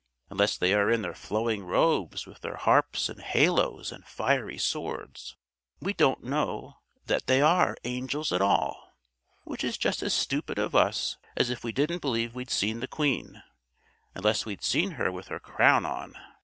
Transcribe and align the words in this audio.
Unless 0.31 0.57
they 0.57 0.73
are 0.73 0.89
in 0.89 1.03
their 1.03 1.13
flowing 1.13 1.63
robes 1.63 2.25
with 2.25 2.41
their 2.41 2.55
harps 2.55 3.07
and 3.07 3.21
halos 3.21 3.91
and 3.91 4.03
fiery 4.03 4.57
swords, 4.57 5.37
we 5.79 5.93
don't 5.93 6.23
know 6.23 6.79
that 7.05 7.27
they 7.27 7.39
are 7.39 7.77
angels 7.83 8.31
at 8.31 8.41
all: 8.41 8.95
which 9.43 9.63
is 9.63 9.77
just 9.77 10.01
as 10.01 10.11
stupid 10.15 10.57
of 10.57 10.73
us 10.73 11.17
as 11.37 11.51
if 11.51 11.63
we 11.63 11.71
didn't 11.71 12.01
believe 12.01 12.33
we'd 12.33 12.49
seen 12.49 12.79
the 12.79 12.87
Queen, 12.87 13.43
unless 14.15 14.43
we'd 14.43 14.63
seen 14.63 14.93
her 14.93 15.11
with 15.11 15.27
her 15.27 15.39
crown 15.39 15.85
on. 15.85 16.15